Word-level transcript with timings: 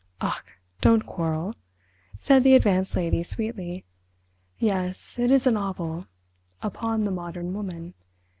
"Ach, 0.19 0.41
don't 0.81 1.05
quarrel," 1.05 1.53
said 2.17 2.43
the 2.43 2.55
Advanced 2.55 2.95
Lady 2.95 3.21
sweetly. 3.21 3.85
"Yes, 4.57 5.19
it 5.19 5.29
is 5.29 5.45
a 5.45 5.51
novel—upon 5.51 7.03
the 7.03 7.11
Modern 7.11 7.53
Woman. 7.53 7.93